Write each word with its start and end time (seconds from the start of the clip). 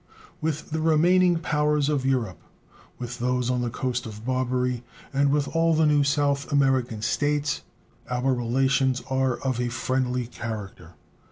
With 0.41 0.71
the 0.71 0.81
remaining 0.81 1.37
powers 1.37 1.87
of 1.87 2.07
Europe, 2.07 2.41
with 2.97 3.19
those 3.19 3.51
on 3.51 3.61
the 3.61 3.69
coast 3.69 4.07
of 4.07 4.25
Barbary, 4.25 4.83
and 5.13 5.29
with 5.29 5.47
all 5.55 5.75
the 5.75 5.85
new 5.85 6.03
South 6.03 6.51
American 6.51 7.03
States 7.03 7.61
our 8.09 8.33
relations 8.33 9.03
are 9.11 9.35
of 9.41 9.59
a 9.61 9.69
friendly 9.69 10.25
character. 10.25 10.93